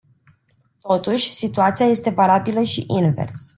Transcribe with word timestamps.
Totuși, 0.81 1.33
situația 1.33 1.85
este 1.85 2.09
valabilă 2.09 2.61
și 2.61 2.83
invers. 2.87 3.49